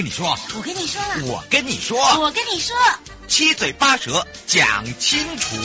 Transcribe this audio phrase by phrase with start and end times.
[0.00, 2.74] 跟你说，我跟你说了，我跟你说，我跟你说，
[3.28, 5.56] 七嘴八舌讲清楚。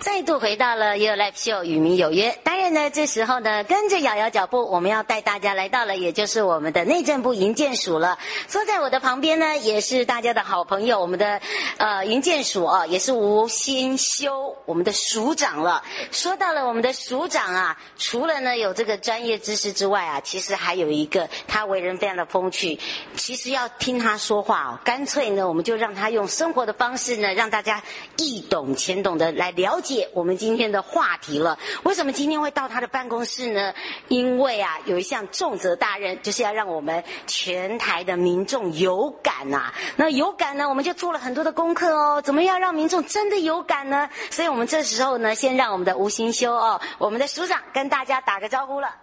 [0.00, 2.36] 再度回到了 You Life Show 与民有约。
[2.72, 8.18] 那，这时候呢，跟着瑶瑶脚步，我们要带大家来到了，也就是我们的内政部营建署了。
[8.48, 11.40] 坐在我的旁边呢，也是大家的好朋友，我们的
[11.76, 15.82] 呃营建署啊，也是吴新修，我们的署长了。
[16.10, 22.80] 说到了我们的署长啊，除了呢有这个专业知识之外啊，其实还有一个，他为人非常的风趣。
[23.16, 27.82] 其实要听他说话哦，干脆呢，我们就让他用生活的方式呢，让大家
[28.16, 30.08] 易懂浅懂的来了解。
[30.14, 33.74] 我们今天的话题了，为什么今天会到到他的办公室呢？
[34.06, 42.22] 因为啊，有一项重责大任，就是要让我们全台的民众有感呐、那有感呢，我们就做了很多的功课哦。
[42.22, 44.08] 怎么样让民众真的有感呢？
[44.30, 48.94] 所以我们这时候呢，先让我们的吴新修哦，我们的署长跟大家打个招呼了。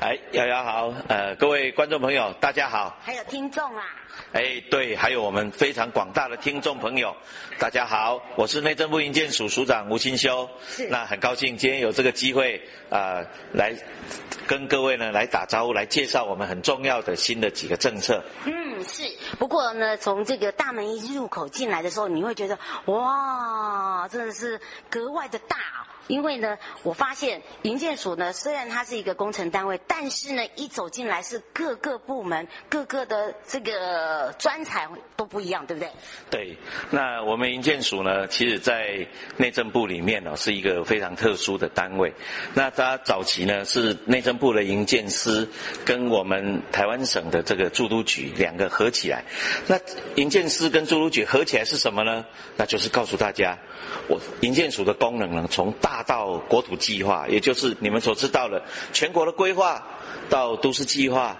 [0.00, 2.96] 哎，瑶瑶好，呃，各位观众朋友，大家好。
[3.02, 3.84] 还有听众啊。
[4.32, 7.16] 哎，对，还有我们非常广大的听众朋友，
[7.58, 10.48] 大家好，我是内政部营建署署长吴新修。
[10.68, 10.86] 是。
[10.88, 13.74] 那很高兴今天有这个机会啊、呃，来
[14.46, 18.22] 跟各位呢来打招呼，来介绍我们很重要的新的几个政策。
[18.44, 19.02] 嗯，是。
[19.36, 25.56] 不过呢，从这个大门一入口进来的时候，你会觉得哇，真的是格外的大。
[26.08, 35.90] 因为呢，我发现营建署呢，虽然它是一个工程单位，但是呢，一走进来是各个部门、各个的这个专才都不一样，对不对？
[36.30, 36.56] 对。
[36.90, 42.12] 那我们营建署呢，其实在内政部里面呢，是一个非常特殊的单位。
[42.54, 45.48] 那它早期呢，是内政部的营建司
[45.84, 49.22] 跟我们台湾省的这个住都局两个合起来。
[49.66, 49.78] 那
[50.16, 52.24] 营建司跟住都局合起来是什么呢？
[52.56, 53.58] 那就是告诉大家，
[54.08, 59.82] 我营建署的功能呢，从大到国土计划，也就是你们所知道的全国的规划，
[60.28, 61.36] 到都市计划，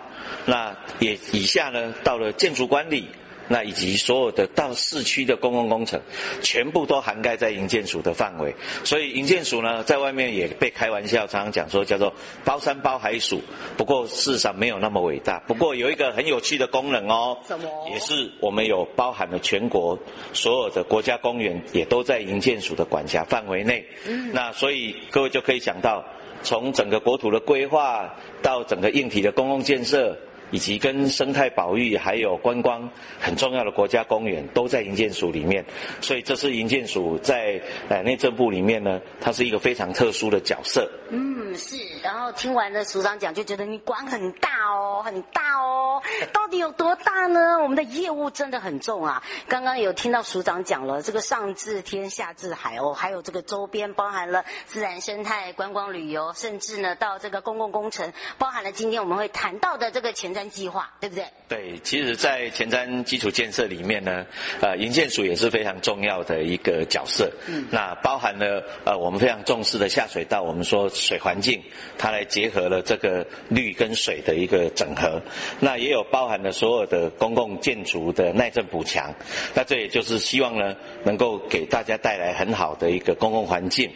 [0.46, 3.08] 那也以下呢，到了建筑管理。
[3.48, 6.00] 那以及所有的到市区的公共工程，
[6.42, 8.54] 全部都涵盖在营建署的范围。
[8.84, 12.12] 所以营建署呢，在外面也被开玩笑，常常讲说叫做
[12.44, 13.40] 包山包海署。
[13.76, 15.38] 不过事实上没有那么伟大。
[15.46, 17.88] 不过有一个很有趣的功能哦， 什么？
[17.90, 19.98] 也是我们有包含了全国
[20.32, 23.84] 所有的国家公园，也都在营建署的管辖范围内。
[24.06, 24.30] 嗯。
[24.32, 26.04] 那所以各位就可以想到，
[26.42, 30.16] 从整个国土的规划到整个硬体的公共建设。
[30.50, 32.88] 以及跟生态保育还有观光
[33.18, 35.64] 很重要的国家公园都在营建署里面，
[36.00, 40.90] 所以这是营建署在呃内政部里面呢，它是一个非常特殊的角色。
[41.10, 41.76] 嗯，是。
[42.02, 46.02] 然后听完了署长讲，就觉得你管很大哦，很大哦。
[46.32, 47.58] 到底有多大呢？
[47.62, 49.22] 我们的业务真的很重啊。
[49.48, 61.26] 刚刚有听到署长讲了，这个上至天下至海哦，还有这个周边包含了自然生态、观光旅游，甚至呢到这个公共工程，包含了今天我们会谈到的这个前瞻计划，对不对？
[61.48, 64.24] 对，其实，在前瞻基础建设里面呢，
[64.60, 67.30] 呃，营建署也是非常重要的一个角色。
[67.46, 71.62] 嗯，那包含了呃，我们非常重视的下水道，我们说水环境，
[71.98, 75.20] 它来结合了这个绿跟水的一个整合。
[75.60, 79.14] 那也有包含了所有的公共建筑的耐震补强。
[79.54, 80.74] 那这也就是希望呢，
[81.04, 83.90] 能够给大家带来很好的一个公共环境。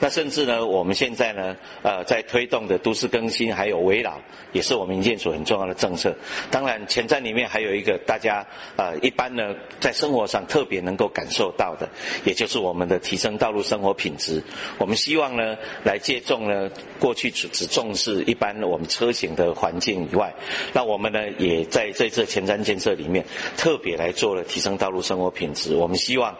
[0.00, 4.18] 那甚至呢，我们现在呢，呃，在推动的都市更新还有围老，
[4.52, 6.14] 也是我们营建署很重要的政策。
[6.50, 6.78] 当然。
[6.86, 8.46] 前瞻里面还有一个大家
[8.76, 11.88] 呃一般呢在生活上特别能够感受到的，
[12.24, 14.40] 也就是我们的提升道路生活品质。
[14.78, 16.70] 我们希望呢来借重呢
[17.00, 20.32] 过去主只重视一般我们车型的环境以外，
[20.72, 23.24] 那我们呢也在这次前瞻建设里面
[23.56, 25.74] 特别来做了提升道路生活品质。
[25.74, 26.36] 我们希望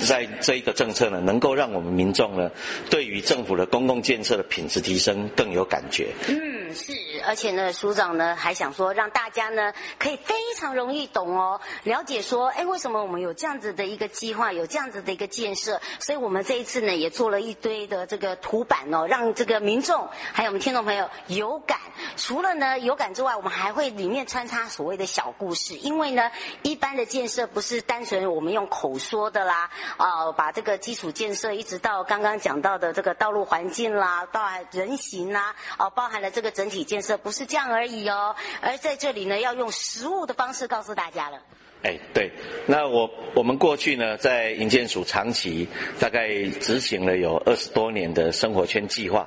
[0.00, 2.50] 在这一个政策呢，能够让我们民众呢
[2.90, 6.08] 对于政府的公共建设的品质提升更有感觉。
[6.28, 6.92] 嗯，是。
[7.26, 15.80] 而且呢，署长呢还想说，让大家呢可以非常容易懂哦，了解说，哎，为什么我们有这样子的一个计划，有这样子的一个建设？
[15.98, 21.78] 所以我们这一次呢也做了一堆的这个图板哦，让这个民众还有我们听众朋友有感。
[22.16, 26.30] 除了呢有感之外，我们还会里面穿插所谓的小故事，因为呢
[26.62, 37.16] 一般的建设不是单纯我们用口说的啦，啊、呃，把这个基础建设一直到刚刚讲到的这个道路环境啦，到人行啦，啊、呃，包含了这个整体建设。
[37.16, 41.38] 不是这样而已哦，而在这里呢，要用实物的方式告诉大家了。
[41.82, 42.30] 哎，对，
[42.66, 45.66] 那我我们过去呢，在营建署长期
[45.98, 46.28] 大概
[46.60, 49.26] 执行了有二十多年的生活圈计划。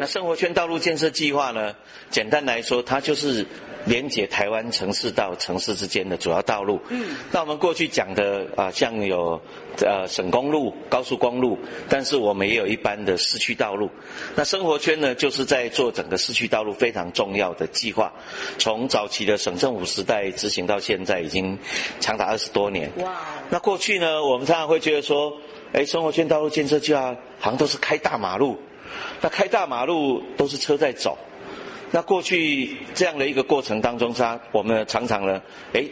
[0.00, 1.72] 那生活圈道路建设计划呢，
[2.10, 3.46] 简单来说，它就是。
[3.84, 6.80] 连接台湾城市到城市之间的主要道路。
[6.88, 9.40] 嗯，那我们过去讲的啊，像有
[9.80, 11.58] 呃省公路、高速公路，
[11.88, 13.90] 但是我们也有一般的市区道路。
[14.34, 18.12] 那生活圈呢，就是在做整个市区道路非常重要的计划，
[18.58, 21.58] 从早期的省政府时代执行到现在，已经
[22.00, 22.90] 长达二十多年。
[22.98, 23.20] 哇！
[23.50, 25.32] 那过去呢，我们常常会觉得说，
[25.72, 28.56] 哎，生活圈道路建设计划好像都是开大马路，
[29.20, 31.18] 那开大马路都是车在走。
[31.94, 35.40] 那过去这样的一个过程当中，它我们常常呢，
[35.74, 35.88] 诶，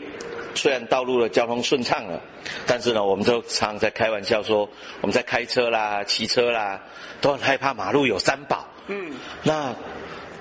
[0.54, 2.18] 虽然道路的交通顺畅了，
[2.66, 4.66] 但是呢，我们都常常在开玩笑说，
[5.02, 6.80] 我们在开车啦、骑车啦，
[7.20, 8.66] 都很害怕马路有三宝。
[8.86, 9.12] 嗯。
[9.42, 9.74] 那，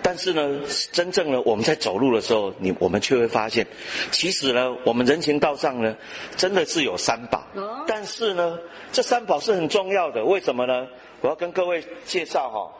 [0.01, 0.61] 但是呢，
[0.93, 3.67] 真正呢，我们在走路的时候，你我们却会发现，
[4.11, 5.93] 其实呢，我们人行道上呢，
[6.37, 7.43] 真的是有三宝。
[7.55, 7.83] 哦。
[7.85, 8.57] 但是呢，
[8.93, 10.87] 这三宝是很重要的，为什么呢？
[11.19, 12.59] 我要跟各位介绍哈。
[12.59, 12.71] 哦，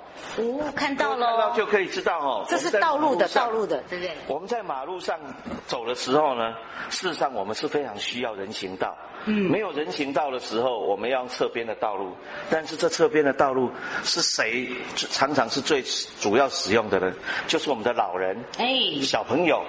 [0.75, 2.45] 看到了，看到就可以知道哦。
[2.48, 4.16] 这是道路的，道路的，对不对？
[4.27, 5.19] 我们在马路上
[5.68, 6.54] 走的时候呢，
[6.89, 8.95] 事实上我们是非常需要人行道。
[9.25, 12.16] 嗯，没有人行道的时候，我们要用侧边的道路。
[12.50, 13.69] 但是这侧边的道路
[14.04, 15.83] 是谁常常是最
[16.21, 17.13] 主要使用的呢？
[17.48, 19.62] 就是我们的老人、哎，小朋友，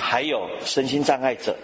[0.00, 1.54] 还有身心障碍者。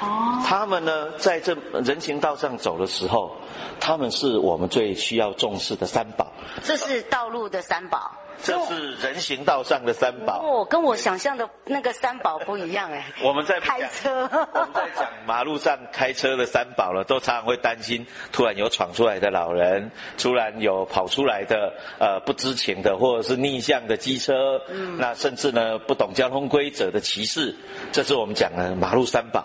[0.00, 3.36] 哦，他们呢，在这人行道上走的时候，
[3.80, 6.26] 他们是我们最需要重视的三宝。
[6.62, 8.12] 这是道路的三宝。
[8.40, 10.40] 这是人行道上的三宝。
[10.40, 13.04] 哦，跟我想象的那个三宝不一样哎。
[13.20, 27.52] 我们在开车，我们在讲马路上开车的三宝了，都常常会担心突然有闯出来的老人，突然有跑出来的呃不知情的或者是逆向的机车，嗯，那甚至呢不懂交通规则的骑士，
[27.90, 29.44] 这是我们讲的马路三宝。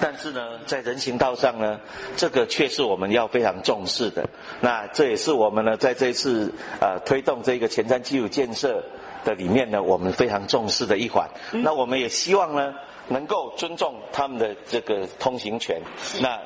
[0.00, 1.80] 但是呢，在人行道上呢，
[2.16, 4.28] 这个却是我们要非常重视的。
[4.60, 8.82] 那这也是我们呢在这一次呃推动这个前瞻基础建设
[9.24, 11.28] 的里面呢，我们非常重视的一环。
[11.52, 12.74] 那我们也希望呢，
[13.08, 15.80] 能够尊重他们的这个通行权。
[16.20, 16.38] 那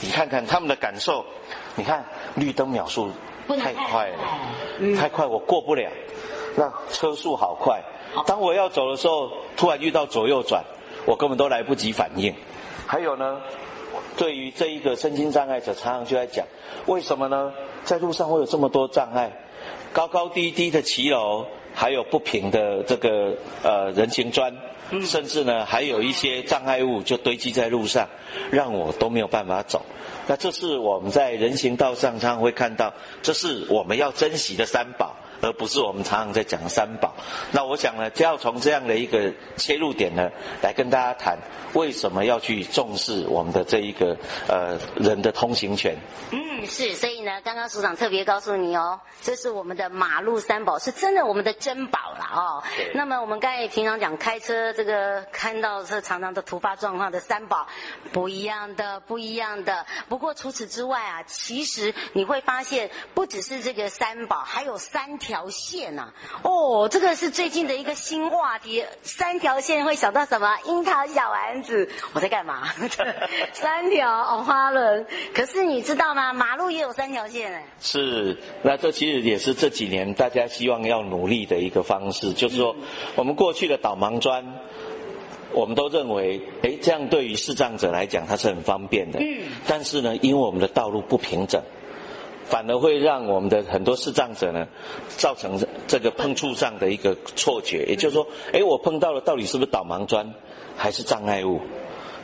[0.00, 1.24] 你看看他们的感受，
[1.74, 2.04] 你看
[2.34, 3.10] 绿灯秒数
[3.60, 5.90] 太快了，太快我过不了。
[6.56, 7.82] 那车速好快，
[8.26, 10.64] 当我要走的时候，突然遇到左右转，
[11.04, 12.34] 我根本都来不及反应。
[12.86, 13.40] 还有呢，
[14.16, 16.46] 对于这一个身心障碍者，常常就在讲，
[16.86, 17.52] 为什么呢？
[17.84, 19.32] 在路上会有这么多障碍，
[19.92, 24.56] 高高低低的骑楼，还有不平的这个呃人行砖，
[25.04, 28.08] 甚至呢还有一些障碍物就堆积在路上，
[28.50, 29.82] 让我都没有办法走。
[30.28, 35.14] 那这是我们在人行道上常常会看到，这是我们要珍惜的三宝。
[35.40, 37.14] 而不是我们常常在讲三宝。
[37.52, 40.30] 那我想呢，就要从这样的一个切入点呢，
[40.62, 41.38] 来跟大家谈
[41.74, 44.16] 为什么要去重视我们的这一个
[44.48, 45.96] 呃人的通行权。
[46.30, 52.64] 嗯，是，所以呢，刚刚署长特别告诉你哦，这是我们的马路三宝，是真的我们的珍宝了哦。
[52.76, 57.66] 对那么我们刚才平常讲开车这个看到这常常的突发状况的三宝，
[58.12, 59.84] 不一样的，不一样的。
[60.08, 65.25] 不过除此之外啊，其实你会发现，不只是这个三宝，还有三条。
[65.26, 66.14] 条线呐、啊，
[66.44, 68.84] 哦，这个是最近的一个新话题。
[69.02, 70.56] 三条线会想到什么？
[70.66, 72.68] 樱桃小丸子，我在干嘛？
[73.52, 75.04] 三条、哦、花轮。
[75.34, 76.32] 可是你知道吗？
[76.32, 77.66] 马路也有三条线哎。
[77.80, 82.76] 是，那这其实也是这几年大家希望要努力的一个方式，就是说，
[83.16, 84.44] 我们过去的导盲砖，
[85.52, 89.18] 我们都认为，哎，这样对于视障者来讲，它是很方便的。
[89.20, 89.42] 嗯。
[89.66, 91.60] 但是呢，因为我们的道路不平整。
[92.46, 94.66] 反而会让我们的很多视障者呢，
[95.08, 100.32] 造成这个碰触上的一个错觉，也就是说，哎，我碰到了到底是不是导盲砖，
[100.76, 101.60] 还是障碍物？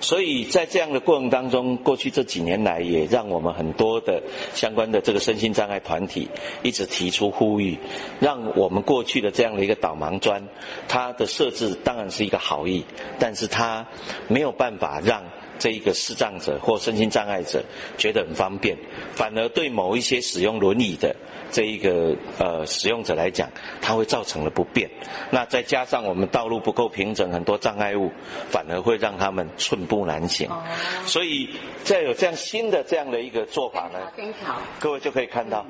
[0.01, 4.21] 所以在这样的过程当中，过去这几年来，也让我们很多的
[4.53, 6.29] 相关的这个身心障碍团体
[6.65, 7.79] 一直提出呼吁，
[8.19, 10.43] 让我们过去的这样的一个导盲砖，
[10.89, 12.85] 它的设置当然是一个好意，
[13.21, 13.87] 但是它
[14.27, 15.23] 没有办法让
[15.63, 17.63] 这一个视障者或身心障碍者
[17.97, 18.77] 觉得很方便，
[19.15, 21.15] 反而对某一些使用轮椅的。
[21.53, 23.47] 这一个呃使用者来讲，
[23.83, 24.89] 它会造成了不便。
[25.31, 28.11] 那再加上我们道路不够平整，很多障碍物，
[28.49, 30.49] 反而会让他们寸步难行。
[30.49, 30.63] 哦。
[31.05, 31.51] 所以，
[31.85, 35.67] 再有这样新的这样的一个做法呢，三条，各位就可以看到，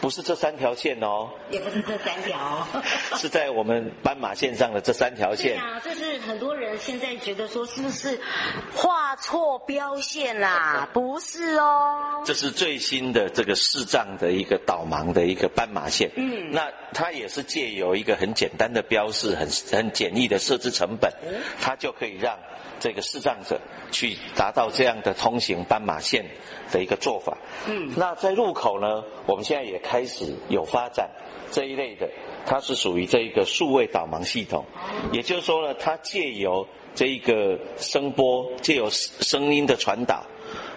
[0.00, 2.66] 不是这三条线哦，也不是这三条，
[3.16, 5.52] 是在我们斑马线上的这三条线。
[5.52, 8.20] 对啊，这是很多人现在觉得说是不是
[8.74, 10.88] 画错标线啦？
[10.92, 15.04] 不是哦，这是最新的这个视障的一个导盲。
[15.14, 21.12] 的一个斑马线，嗯，那它也是借由一个很简单的标示，很很简易的设置成本，
[21.60, 22.38] 它就可以让
[22.80, 23.60] 这个视障者
[23.92, 26.24] 去达到这样的通行斑马线
[26.72, 27.36] 的一个做法。
[27.66, 31.10] 嗯，那在路口呢，我们现在也开始有发展
[31.52, 32.08] 这一类的，
[32.46, 34.64] 它是属于这一个数位导盲系统，
[35.12, 40.24] 也就是说呢，它借由这一个声波，借有声音的传导，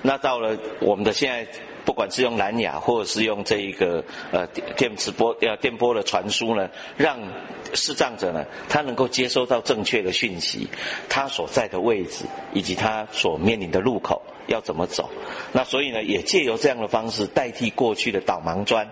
[0.01, 1.47] 那到了我们的现在。
[1.87, 4.03] 不管是用蓝牙，或者是用这一个
[4.33, 7.17] 呃电磁波呃电波的传输呢，让
[7.73, 10.67] 视障者呢，他能够接收到正确的讯息，
[11.07, 15.09] 他所在的位置以及他所面临的路口要怎么走，
[15.53, 18.85] 那所以呢，也借由这样的方式代替过去的导盲砖，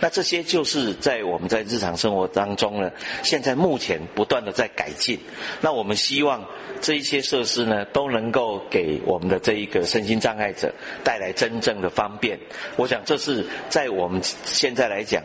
[0.00, 2.90] 那这些就是在我们在日常生活当中呢，
[3.22, 5.20] 现在目前不断的在改进，
[5.60, 6.44] 那我们希望。
[6.82, 10.72] 这一些设施呢，都能够给我们的这一个身心障碍者
[11.04, 12.39] 带来真正的方便。
[12.76, 15.22] 我想这是在我们现在来讲，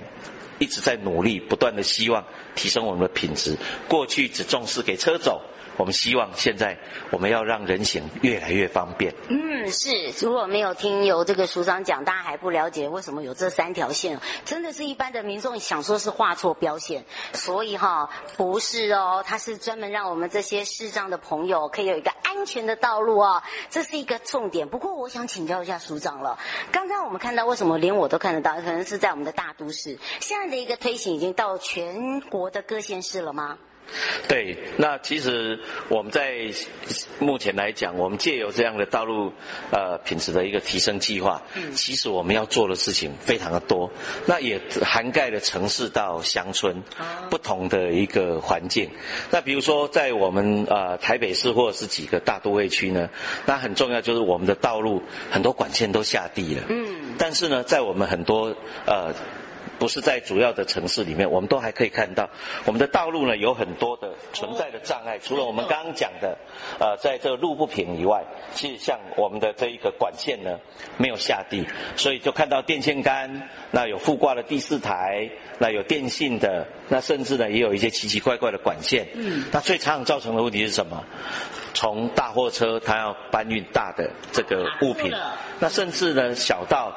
[0.59, 2.23] 一直在努力，不断的希望
[2.55, 3.55] 提升我们的品质。
[3.87, 5.41] 过去只重视给车走。
[5.77, 6.77] 我们希望现在
[7.11, 9.13] 我们要让人行越来越方便。
[9.29, 9.89] 嗯，是。
[10.19, 17.03] 如果没有听由这个署长讲，大家还不了解为什么有这三条线，真的是一般的民众想说是画错标线，
[17.33, 24.67] 所以哈，不是哦，它是专门让我们这些视障的朋友可以有一个安全的道路哦，这是一个重点。
[24.67, 26.37] 不过我想请教一下署长了，
[26.71, 33.57] 刚刚我们看到为什么连我都看得到，可能是在我们的大都市，现在的一个推行已经到全国的各县市了吗？
[34.27, 36.35] 对，那其实我们在
[37.19, 39.31] 目前来讲，我们借由这样的道路
[39.71, 43.89] 呃品质的一个提升计划，嗯，其实我们要做的事情非常的多，
[44.25, 46.81] 那也涵盖了城市到乡村
[47.29, 48.89] 不同的一个环境。
[49.31, 53.09] 那比如说在我们呃台北市或者是几个大都会区呢，
[53.45, 55.01] 那很重要就是我们的道路
[55.31, 59.13] 很多管线都下地了，嗯，但是呢，在我们很多呃。
[59.77, 62.29] 不是在主要的城市里面，我们都还可以看到，
[62.65, 65.19] 我们的道路呢有很多的存在的障碍。
[65.19, 66.37] 除了我们刚刚讲的，
[66.79, 70.57] 呃，在这个路不平以外，其实像我们的这一个管线呢
[70.97, 75.29] 没有下地，所以就看到电线杆，那有附挂的第四台，
[75.59, 79.07] 那有电信的，那甚至呢也有一些奇奇怪怪的管线。
[79.13, 79.45] 嗯。
[79.51, 81.03] 那最常常造成的问题是什么？
[81.73, 85.11] 从大货车它要搬运大的这个物品，
[85.59, 86.93] 那甚至呢小到。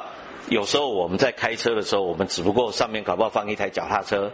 [0.50, 4.32] 有时候我们在开车的时候，我们只不过上面搞不好放一台脚踏车，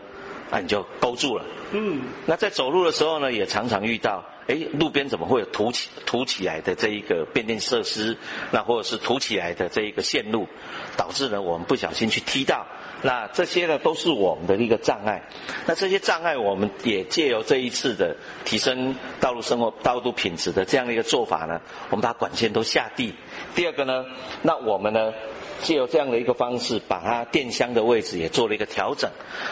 [0.50, 1.44] 那你就勾住了。
[1.73, 2.02] 嗯。
[2.26, 8.16] 那在走路的时候呢，也常常遇到，哎，路边怎么会有凸起凸起来的这一个变电设施？
[8.52, 10.47] 那或者是凸起来的这一个线路，
[10.97, 12.64] 导致呢我们不小心去踢到。
[13.02, 15.21] 那这些呢都是我们的一个障碍。
[15.66, 23.12] 那这些障碍，我们也借由这一次的提升道路生活道路品质的这样的一个做法呢，我们把管线都下地。
[23.54, 24.04] 第二个呢，
[24.42, 25.12] 那我们呢？
[25.64, 29.11] 借由这样的一个方式，把它电箱的位置也做了一个调整，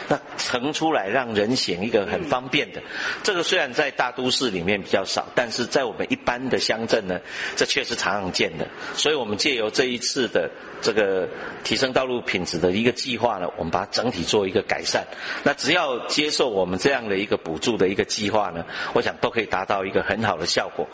[0.09, 2.81] 那腾出来让人行一个很方便的。
[3.23, 7.19] 这个虽然在大都市里面比较少，但是在我们一般的乡镇呢，
[7.57, 8.69] 这却是常常见的。
[8.95, 10.51] 所以我们借由这一次的
[10.83, 11.27] 这个
[11.65, 15.05] 提升道路品质的一个计划呢，我们把它整体做一个改善。
[15.43, 20.87] 那只要接受我们这样的一个补助的一个计划呢，我想都可以达到一个很好的效果。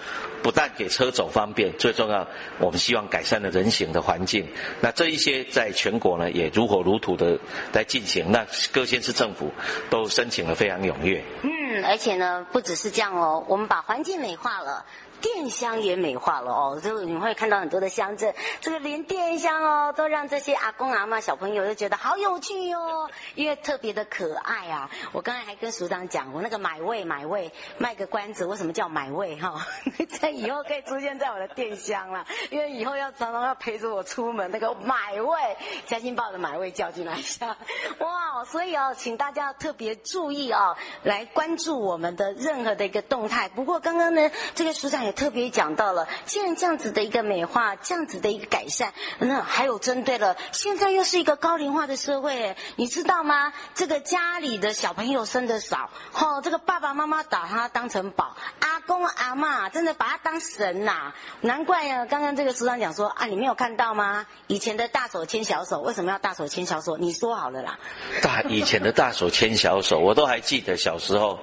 [0.42, 2.26] 不但给车走方便，最重要，
[2.58, 4.46] 我们希望改善了人行的环境。
[4.80, 7.38] 那这一些在全国呢，也如火如荼的
[7.72, 8.30] 在进行。
[8.30, 9.50] 那各县市政府
[9.90, 11.22] 都申请了非常踊跃。
[11.42, 14.84] 嗯，而且呢，不只是这样哦，我们把环境美化了。
[15.20, 24.90] 电箱也美化了哦，就你会看到很多的乡镇，这个连电箱哦，都让这些阿公阿嬷小朋友都觉得好有趣哦，因为特别的可爱啊。
[25.12, 29.66] 我刚才还跟署长讲，我那个买位买位卖个关子，为什么叫买位哈？
[30.20, 35.56] 在以后可以出现在我的电箱了，因为以后要常常要陪着我出门，那个买位，
[35.87, 37.56] 嘉兴报的买位叫进来一下，
[38.00, 38.44] 哇！
[38.44, 43.48] 所以哦，请大家要特别注意哦，来关注我们的任何的一个动态。
[43.48, 53.54] 不过刚刚呢，这个署长也特别讲到了，既然这样子的一个美化，这样子的一个改善，那还有针对了现在又是一个高龄化的社会，你知道吗？
[53.74, 64.26] 这个家里的小朋友生得少，哦，这个爸爸妈妈把他当成宝，阿公阿嬷真的把他当神呐、难怪啊，刚刚这个署长讲说啊，你没有看到吗？
[64.46, 66.98] 以前的大手牵小手，为什么要大手牵小手？
[66.98, 67.78] 你说好了啦。
[68.20, 71.38] 大以前的大手牵小手，我都还记得小时候，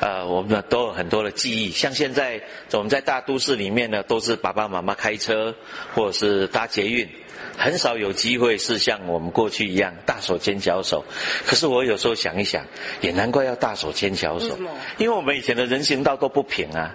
[0.00, 1.70] 呃，我们都有很多的记忆。
[1.70, 2.42] 像现在
[2.72, 5.54] 我们在大都市里面呢，都是爸爸妈妈开车
[5.94, 7.08] 或者是搭捷运，
[7.56, 11.04] 很少有机会是像我们过去一样大手牵小手。
[11.44, 12.64] 可是我有时候想一想，
[13.00, 14.58] 也难怪要大手牵小手，
[14.98, 16.94] 因为我们以前的人行道都不平啊。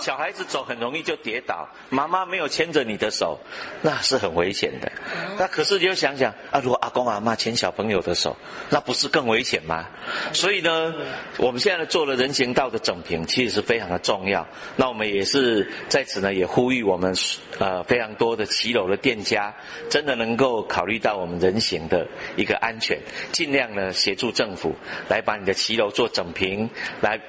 [0.00, 3.38] 小孩子走很容易就跌倒，妈妈没有牵着你的手，
[3.82, 4.90] 那是很危险的。
[5.38, 8.36] 那可是你就想想啊，如果阿公阿妈牵小朋友的手，
[8.70, 9.86] 那不是更危险吗？
[10.32, 10.94] 所以呢，
[11.38, 14.46] 我们现在做了人行道的整平，其实是非常的重要。
[14.76, 17.14] 那我们也是在此呢，也呼吁我们
[17.58, 19.54] 呃非常多的骑楼的店家，
[19.90, 22.98] 真的能够考虑到我们人行的一个安全，
[23.32, 24.74] 尽量呢协助政府
[25.08, 26.68] 来把你的骑楼做整平，
[27.00, 27.20] 来。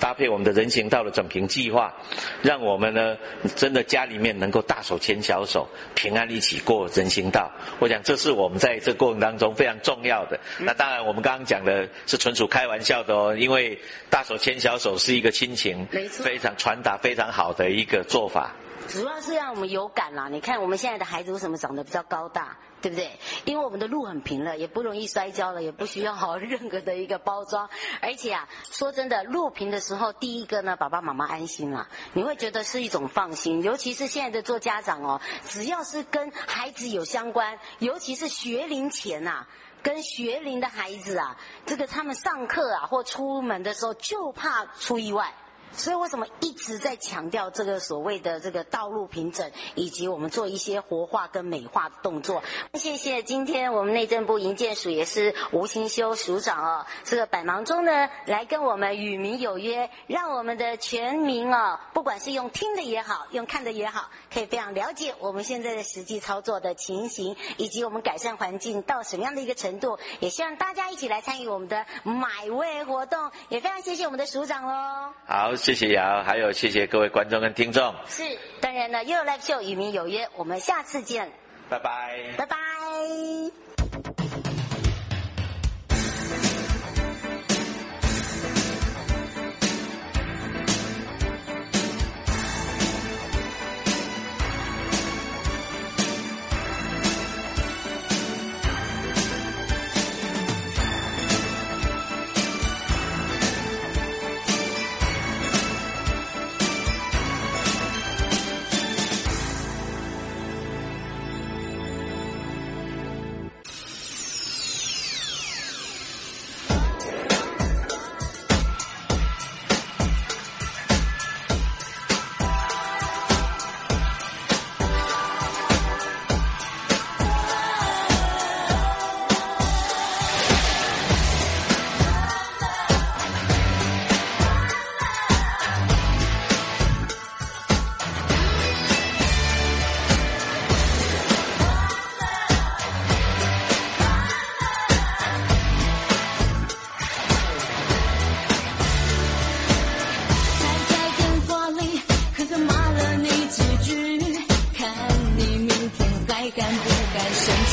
[0.00, 1.94] 搭配我们的人行道的整平计划，
[2.42, 3.16] 让我们呢
[3.54, 7.50] 真的家里面能够大手牵小手，平安一起过人行道。
[7.78, 10.40] 我想这是我们在这过程当中非常重要的。
[10.58, 13.78] 那当然，我们刚刚讲的是纯属开玩笑的哦，因为
[14.08, 18.54] 大手牵小手是一个亲情，非常传达非常好的一个做法。
[18.90, 20.28] 主要是让我们有感啦。
[20.28, 22.56] 你看我们现在的孩子为什么长得比较高大？
[22.82, 23.18] 对不对？
[23.44, 27.68] 因为我们的路很平了，也不容易摔跤了，也不需要好任何的一个包装。
[28.00, 33.62] 而且啊，说真的，路平的时候，第一个呢，爸爸妈妈安心了，你会觉得是一种放心。
[33.62, 39.46] 尤其是现在的做家长哦，只要是跟孩子有相关，尤其是学龄前、啊，
[39.82, 45.34] 跟学龄的孩子啊，这个他们上课啊或出门的时候，就怕出意外。
[45.72, 52.42] 所以为什么一直在强调这个所谓的这个道路平整，以及我们做一些活化跟美化的动作？
[52.74, 69.98] 谢谢今天我们内政部营建署也是吴清修署长哦，这个百忙中呢来跟我们与民有约，让我们的全民哦，不管是用听的也好，用看的也好，可以非常了解我们现在的实际操作的情形，以及我们改善环境到什么样的一个程度。
[70.18, 75.12] 也希望大家一起来参与我们的买位活动，也非常谢谢我们的署长喽。
[75.26, 75.54] 好。
[75.60, 77.94] 谢谢瑶，还有谢谢各位观众跟听众。
[78.08, 78.22] 是，
[78.62, 81.30] 当然呢，又有 Live Show 与民有约，我们下次见。
[81.68, 82.18] 拜拜。
[82.38, 82.56] 拜拜。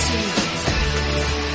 [0.08, 1.46] seeds.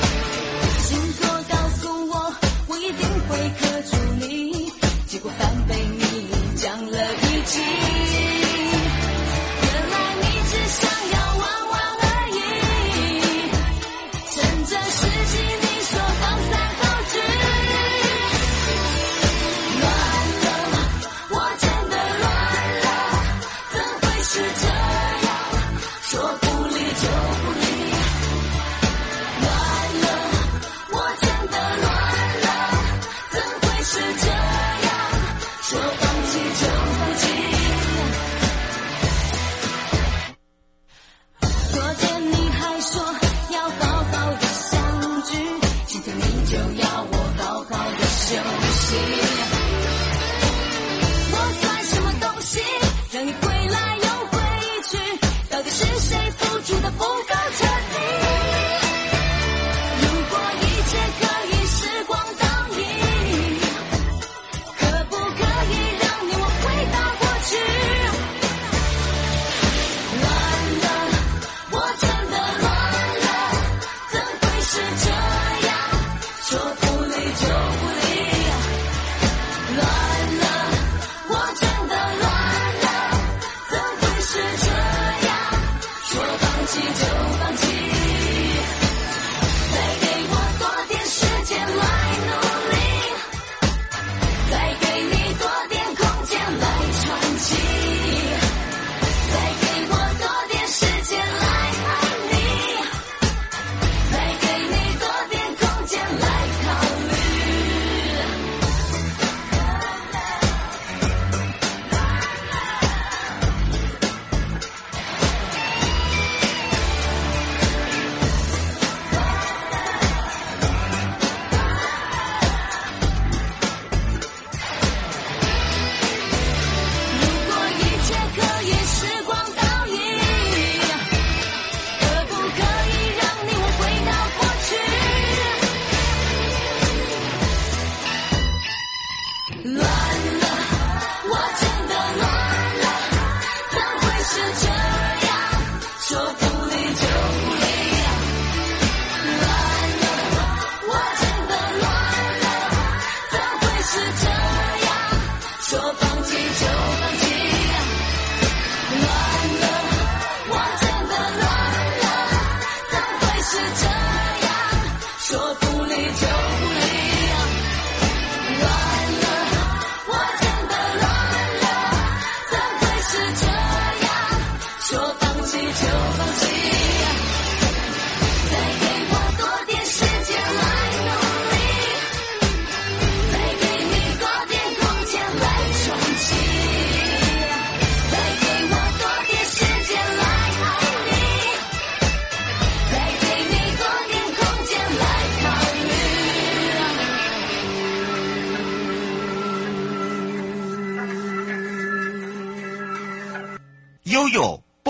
[174.93, 176.92] 说放弃就放弃。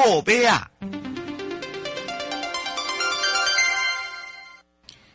[0.06, 0.70] 宝贝啊！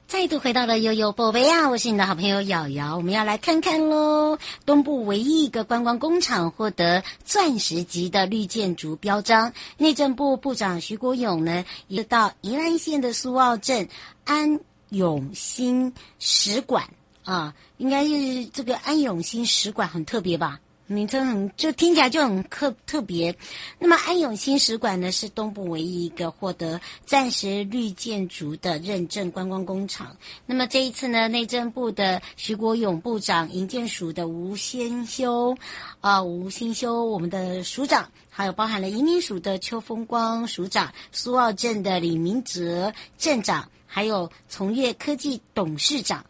[0.06, 1.68] 再度回到了悠悠宝贝啊！
[1.68, 4.38] 我是你的好朋友瑶瑶，我们要来看看喽。
[4.64, 13.86] 东部唯一一个观光工厂获得钻石级的绿建筑标章，内政部部长徐国勇呢，也到宜兰县的苏澳镇
[14.24, 16.88] 安永兴使馆
[17.24, 20.58] 啊，应该是这个安永兴使馆很特别吧？
[20.88, 23.36] 名称很就听起来就很特特别。
[23.78, 30.16] 那么安永新使馆呢，是东部唯一一个获得暂时绿建筑的认证观光工厂。
[30.46, 35.54] 那么这一次呢，内政部的徐国勇部长、营建署的吴先修
[36.00, 46.24] 啊，吴新修，我们的署长，还有包含了移民署的邱风光署长、苏澳镇的李明哲镇长，还有从业科技董事长。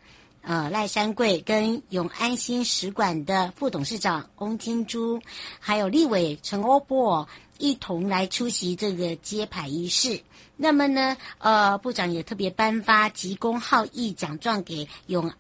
[0.49, 5.21] 呃，赖山贵跟永安新使馆的副董事长翁金珠，
[5.61, 10.23] 还有立委陈欧波一同来出席这个揭牌仪式。
[10.57, 15.31] 那么呢，呃，部长也特别颁发急公好义奖状给永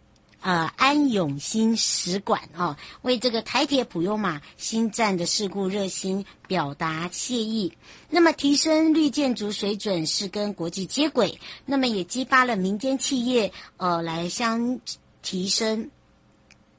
[0.40, 7.72] 呃安永新使馆哦，为这个台铁普悠马新站的事故热心表达谢意。
[8.08, 14.80] 那么提升绿建筑水准是跟国际接轨，那么也激发了民间企业呃来相
[15.22, 15.90] 提升，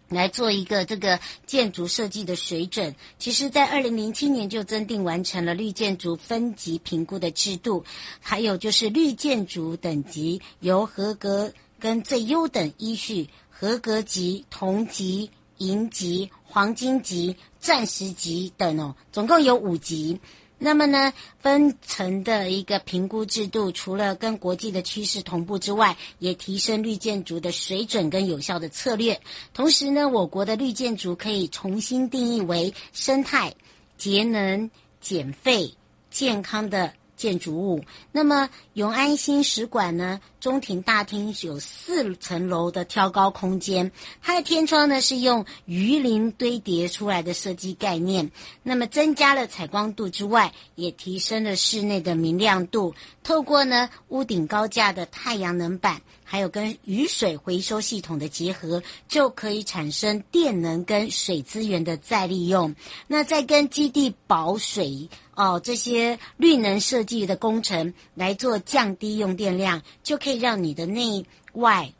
[0.07, 2.95] 来做一个这个建筑设计的水准。
[3.19, 7.83] 其实，在二零零七年就增订完成了绿建筑分级评估的制度，
[8.21, 13.29] 还有就是绿建筑等级由合格跟最优等依序。
[13.59, 20.17] 合格级、铜级、银级、黄金级、钻石级等哦，总共有五级。
[20.57, 29.19] 那么呢，分层的一个评估制度，除了跟国际的趋势同步之外，也提升绿建筑的水准跟有效的策略。
[29.53, 33.53] 同时呢，我国的绿建筑可以重新定义为生态、
[33.97, 35.73] 节能、减废、
[36.09, 36.93] 健康的。
[37.19, 48.31] 建筑物，那么永安新使馆呢，中庭大厅有四层楼的挑高空间，它的天窗呢是用鱼鳞堆叠出来的设计概念，
[48.63, 52.95] 那么增加了采光度之外，也提升了室内的明亮度。
[53.21, 62.75] 透过呢屋顶高架的太阳能板，还有跟雨水回收系统的结合，就可以产生电能跟水资源的再利用。
[63.07, 65.09] 那再跟基地保水。
[65.33, 71.91] 哦，这些绿能设计的工程来做降低用电量，就可以让你的内外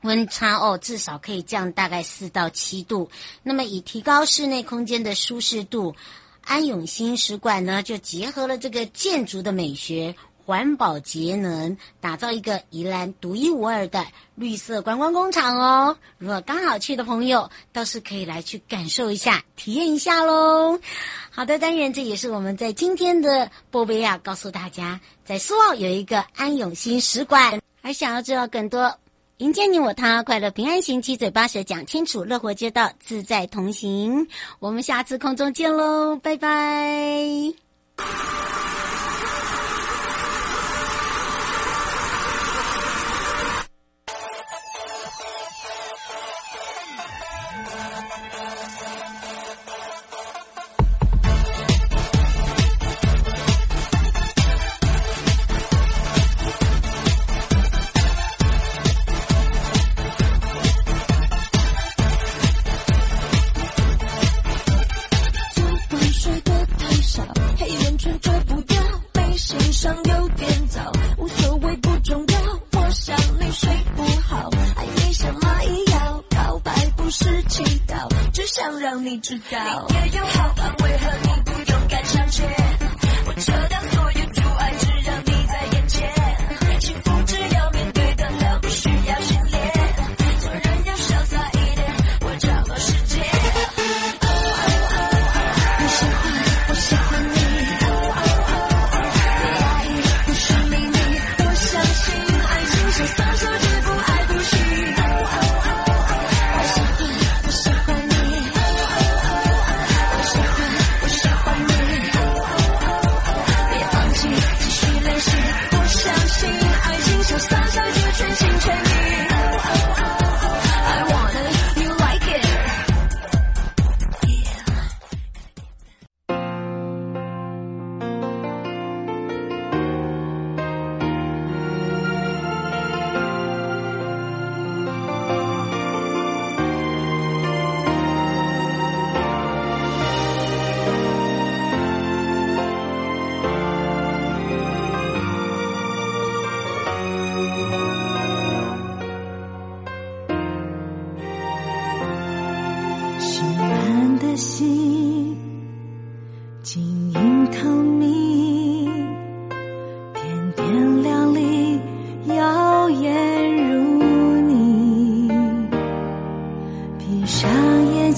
[0.00, 3.08] 温差哦，至少可以降大概四到七度。
[3.44, 5.94] 那么以提高室内空间的舒适度，
[6.42, 10.16] 安永新使馆呢就结合了这个建筑的美学。
[10.48, 14.02] 环保节能，打造一个宜兰独一无二的
[14.34, 15.94] 绿色观光工厂哦！
[16.16, 20.80] 如果刚好去的朋友，倒是可以来去感受一下、体验一下喽。
[21.28, 27.60] 好的，当然这也是我们在今天的波贝亚，告诉大家，在苏澳有一个安永新使馆。
[27.82, 28.96] 还想要知道更多，
[29.36, 34.26] 迎接你我他，快乐平安行，七嘴八舌讲清楚，乐活街道自在同行。
[34.60, 37.52] 我们下次空中见喽，拜拜。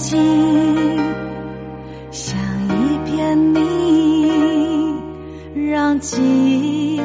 [0.01, 0.19] 睛，
[2.09, 2.35] 像
[2.67, 4.95] 一片泥，
[5.69, 6.99] 让记忆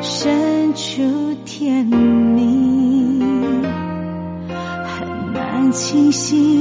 [0.00, 1.02] 深处
[1.44, 3.20] 甜蜜，
[4.48, 6.58] 很难清醒。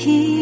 [0.00, 0.37] 现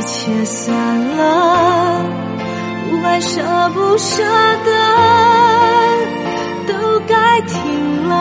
[0.00, 2.02] 一切算了，
[2.90, 3.42] 不管舍
[3.74, 4.24] 不舍
[4.64, 4.72] 得，
[6.66, 6.72] 都
[7.06, 8.16] 该停了。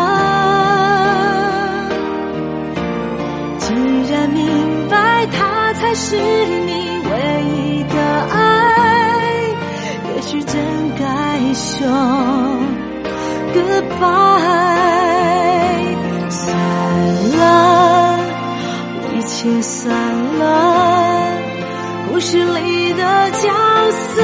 [3.59, 3.73] 既
[4.11, 7.11] 然明白他才是你唯
[7.55, 7.95] 一的
[8.29, 9.23] 爱，
[10.15, 10.61] 也许真
[10.99, 11.87] 该说
[13.55, 14.19] goodbye。
[16.29, 16.53] 算
[17.37, 17.39] 了
[19.17, 19.95] 一切算
[20.39, 20.43] 了，
[22.19, 23.47] 故事里的角
[23.91, 24.21] 色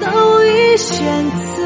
[0.00, 1.62] 都已选择。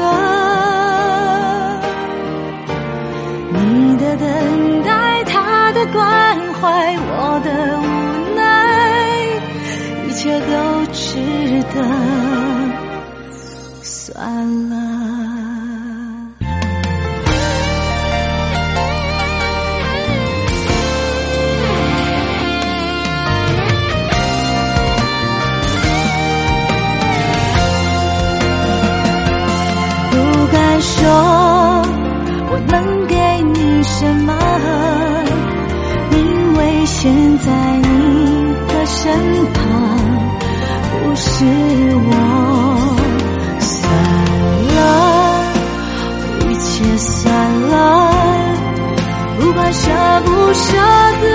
[3.51, 7.83] 你的等待，他的关怀，我的无
[8.35, 8.45] 奈，
[10.07, 11.17] 一切都值
[11.73, 11.81] 得。
[13.81, 14.88] 算了。
[32.51, 33.15] 我能给
[33.53, 34.33] 你什么？
[36.11, 36.17] 因
[36.57, 37.45] 为现在
[37.77, 39.11] 你的身
[39.53, 39.59] 旁
[40.91, 41.25] 不是
[42.05, 42.09] 我。
[43.59, 43.91] 算
[44.75, 44.77] 了，
[46.41, 47.27] 一切算
[47.69, 47.73] 了，
[49.39, 49.89] 不管舍
[50.25, 50.67] 不舍
[51.21, 51.27] 得，